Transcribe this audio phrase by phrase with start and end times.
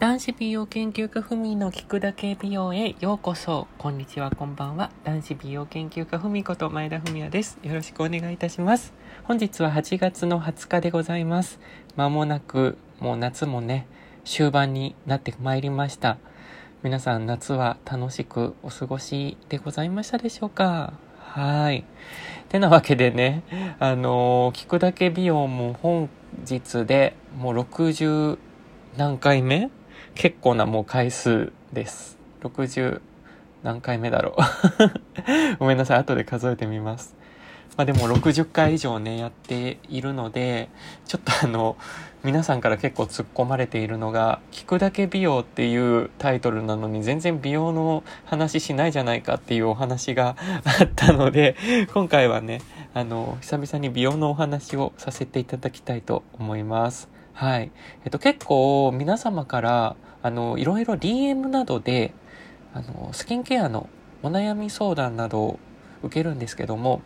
[0.00, 3.66] 男子美容研究家ふみの聞くだけ美容へようこそ。
[3.76, 4.90] こんにちは、こんばんは。
[5.04, 7.58] 男子美容研究家ふみこと前田文也です。
[7.62, 8.94] よろしくお願いいたします。
[9.24, 11.60] 本日は8月の20日でございます。
[11.96, 13.86] まもなく、もう夏もね、
[14.24, 16.16] 終盤になってまいりました。
[16.82, 20.94] 皆さん夏は楽しくお過ごしでございましたでしょうか？
[21.18, 21.84] はい。
[22.48, 23.42] てなわけでね、
[23.78, 26.08] あの、聞くだけ美容も本
[26.48, 28.38] 日でもう60
[28.96, 29.68] 何回目
[30.20, 32.18] 結構なもう回数です。
[32.42, 33.00] 60
[33.62, 35.98] 何回目だろう ごめんなさい。
[36.00, 37.16] 後で数えてみます。
[37.78, 40.68] まあでも60回以上ね、やっているので、
[41.06, 41.78] ちょっとあの、
[42.22, 50.36] 皆さんから結構突っ込まれているのが、聞くだけ美容っていうタイトルなのに全然美容の話しないじゃないかっていうお話が
[50.80, 51.56] あったので、
[51.94, 52.60] 今回はね、
[52.92, 57.08] あの、久々に美容のお話をさせていただきたいと思います。
[57.40, 57.70] はい。
[58.04, 62.12] えっと、結構皆様から、あの、いろいろ DM などで、
[62.74, 63.88] あの、スキンケアの
[64.22, 65.58] お悩み相談などを
[66.02, 67.02] 受けるんですけども、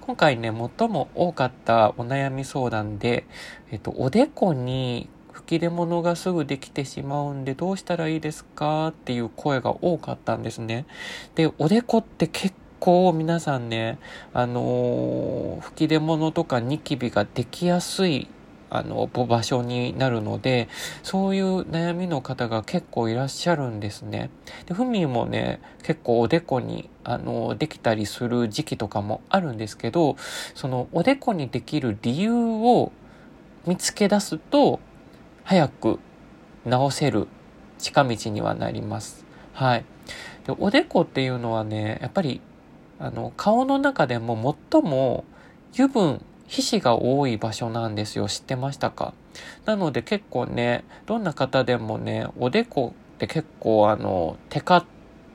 [0.00, 3.24] 今回ね、最も多かったお悩み相談で、
[3.70, 10.86] えっと、おでこに吹き出物がすぐできてしまうんでどうしたらいいですかっていう声が多かったんですね。
[11.34, 13.98] で、おでこって結構皆さんね、
[14.32, 18.28] あのー、吹き出物とかニキビができやすい
[18.70, 20.68] あの、場所になるので、
[21.02, 24.30] そういう悩みの方が結構いらっしゃるんですね。
[24.66, 30.16] で、ふみもね、結構おでこに、あの、できたりする時期とかもあるんですけど、
[30.54, 32.92] そのおでこにできる理由を
[33.66, 34.78] 見つけ出すと、
[35.42, 35.98] 早く
[36.64, 37.26] 治せる
[37.78, 39.24] 近道にはなります。
[39.52, 39.84] はい。
[40.46, 42.40] で、おでこっていうのはね、やっぱり、
[43.00, 45.24] あの、顔の中でも最も
[45.72, 48.26] 油分皮脂が多い場所なんですよ。
[48.26, 49.14] 知ってましたか？
[49.66, 54.84] なので結構ね、どんな方でもね、おでこって結構あの、テカっ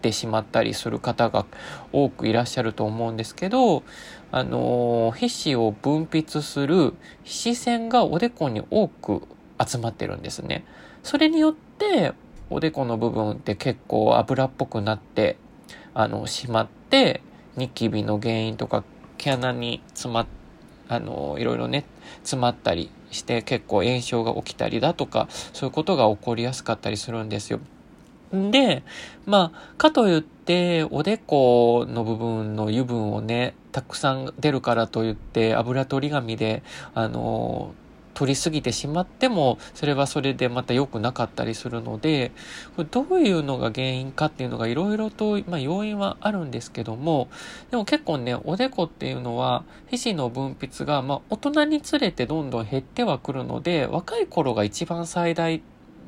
[0.00, 1.44] てしまったりする方が
[1.92, 3.82] 多くいらっしゃると思うんですけど、
[4.30, 9.20] あの、皮脂を分泌する皮脂腺がおでこに多く
[9.62, 10.64] 集まってるんですね。
[11.02, 12.14] それによって、
[12.48, 15.36] おでこの部分って結構油っぽくなって、
[15.92, 17.20] あの、しまって、
[17.58, 18.82] ニキビの原因とか
[19.18, 20.41] 毛穴に詰まって、
[20.92, 21.84] あの、いろいろね、
[22.18, 27.60] 詰まったりして結構炎症が起きたりだとか、そういうことが起こりやすかったりするんですよ。
[28.32, 28.82] で、
[29.26, 36.62] まあ、かといって、おでこの部分の油分をね、たくさん出るからといって、油取り紙で、
[36.94, 37.74] あの、
[38.14, 42.32] 取りすぎてしまっても、それはそれでまた良くなかったりするので、
[42.76, 47.28] これどういうのが原因かっていうのがいろいろと、まあ、要因はあるんですけども、
[47.70, 55.62] でも結構ね、おでこっていうのは、皮脂の分泌が、まあ、大人につれてどんどん減ってはくるので、若い頃が一番最大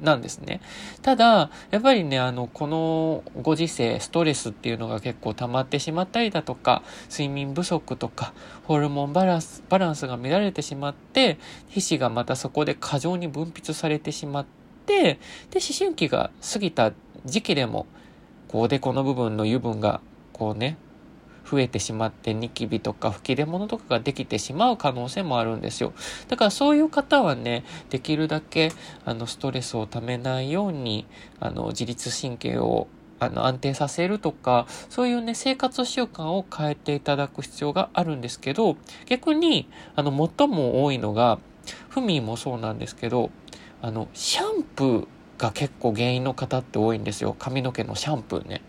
[0.05, 0.61] なんですね。
[1.03, 11.39] ただ、やっぱりね、あの、このご時世、ストレスっていうのが結構溜まってしまったりだとか、睡眠不足とか、ホルモンバランス、バランスが乱れてしまって、
[11.69, 14.47] 皮脂がまたそこで過剰に分泌されてしまっ
[14.87, 15.19] て、
[15.51, 16.93] で、思春期が過ぎた
[17.25, 17.87] 時期でも、
[18.49, 20.01] こう、おでこの部分の油分が、
[20.33, 20.77] こうね、
[21.51, 25.93] 増えてしまってニキビとか吹き出物とかができてしまう可能性もあるんですよ。
[26.29, 28.73] だからそういう方はね、できるだけ
[29.05, 31.07] あのストレスをためないように、
[31.41, 32.89] あの自律神経を
[33.21, 38.77] あの安定させるとか、そういうね、生活習慣を変えていただく必要があるんですけど、
[39.07, 41.39] 逆に、あの、最も多いのが、
[41.89, 43.31] フミもそうなんですけど、
[43.81, 45.07] あの、シャンプー
[45.39, 47.35] が結構原因の方って多いんですよ。
[47.39, 48.63] 髪の毛のシャンプーね。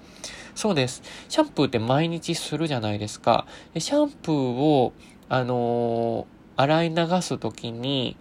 [0.55, 1.03] そうです。
[1.29, 3.45] シャンプーって毎日するじゃないですか。
[3.73, 4.93] でシャンプーを、
[5.27, 8.15] あのー、洗い流すときに、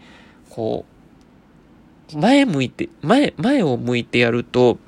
[0.50, 0.84] こ
[2.12, 4.78] う、前向いて、前、前を向いてやると、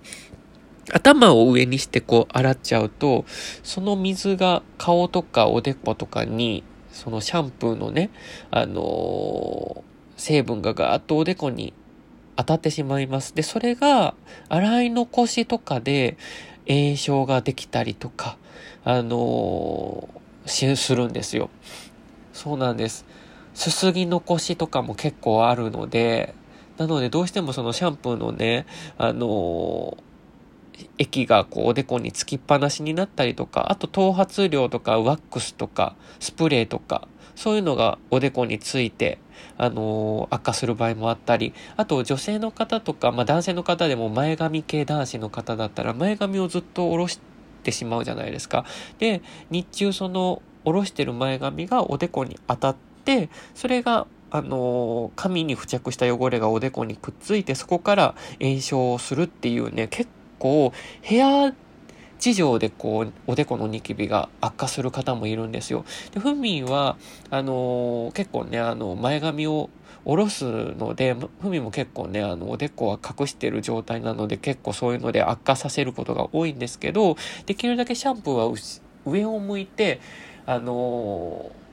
[0.92, 3.24] 頭を上にしてこう洗っちゃうと、
[3.62, 8.10] その水が顔とかおでことかに、そのシャンプーのね、
[8.50, 9.82] あのー、
[10.16, 11.74] 成分がガーッとおでこに
[12.36, 13.34] 当たってしまいます。
[13.34, 14.14] で、それが
[14.48, 16.16] 洗い残しとかで、
[16.68, 18.36] 炎症ができたりとか、
[18.84, 21.50] あのー、するんですよ。
[22.32, 23.04] そうなんです。
[23.54, 26.34] すすぎ残しとかも結構あるので、
[26.76, 28.66] なのでどうしてもそのシャンプーのね、
[28.98, 39.18] あのー、液がこうおでこにつきっぱなしになったりとか、あと頭髪量とかワックスとかスプレーとか、そういうのがおでこについて、
[39.58, 47.20] あのー、悪化する場合もあったり、あと女性の方とか、まあ男性の方でも前髪系男子の方だったら前髪をずっと下ろし
[47.62, 48.64] てしまうじゃないですか。
[48.98, 60.72] で、日中その下ろしてる前髪がおでこに当たって、それがあの髪に付着した汚れがおでこにくっついてそこから炎症をするっていうね結構
[61.08, 61.54] 部屋
[62.18, 65.84] 地上でこうおでこのニキビが悪化する方もいるんですよ。
[66.12, 66.96] でふみは
[67.30, 69.70] あの結構ねあの前髪を
[70.06, 77.16] 下ろすので、ふみも結構ね、あの、おでこは隠してる状態なので、結構そういうので悪化させることが多いんですけど、
[77.46, 78.56] できるだけシャンプーは
[79.04, 80.00] 上を向いて、
[80.46, 81.65] あのー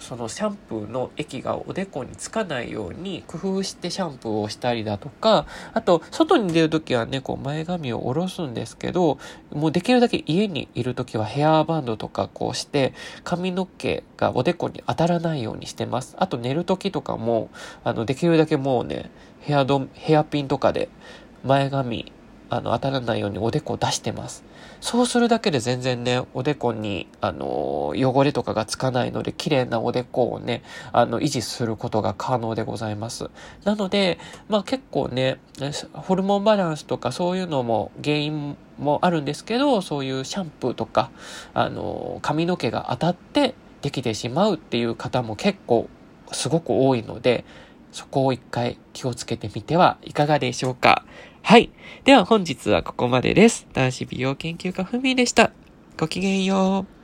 [0.00, 9.18] そのシャンプーの液がおでこにつかないように工夫してシャンプーをしたりだとか、あと、外に出るときはね、こう前髪を下ろすんですけど、
[9.52, 16.16] もうできるだけ家にいるときはヘアバンドとかこうして、髪の毛がおでこに当たらないようにしてます。
[16.18, 17.50] あと寝るときとかも、
[17.84, 19.10] あの、できるだけもうね、
[19.40, 20.88] ヘアド、ヘアピンとかで
[21.44, 22.12] 前髪
[22.50, 24.44] あの、当たらないようにおでこを出してます。
[24.80, 30.62] そうするだけで全然ね、おでこに、あの、汚れとかがつかないので、綺麗なおでこをね、
[30.92, 33.30] あの、維持することが可能でございます。
[33.64, 34.18] なので、
[34.48, 35.38] まあ結構ね、
[35.92, 41.10] ホルモンバランスとかそういうのも原因もあるんですけど、そういうシャンプーとか、
[41.54, 45.88] あの、髪の毛が当たってできてしまうっていう方も結構
[46.32, 47.44] すごく多いので、
[47.92, 51.04] そこを一回気をつけてみてはいかがでしょうか。
[51.42, 51.70] はい。
[52.04, 53.66] では本日はここまでです。
[53.72, 55.52] 男子美容研究家ふみでした。
[55.98, 56.99] ごきげんよう。